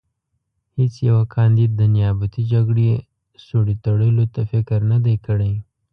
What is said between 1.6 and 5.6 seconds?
د نیابتي جګړې سوړې تړلو ته فکر نه دی کړی.